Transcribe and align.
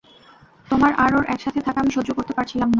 তোমার 0.67 0.91
আর 0.95 1.11
ওর 1.15 1.25
একসাথে 1.25 1.59
থাকা 1.61 1.79
আমি 1.81 1.91
সহ্য 1.91 2.09
করতে 2.13 2.33
পারছিলাম 2.33 2.59
না। 2.59 2.69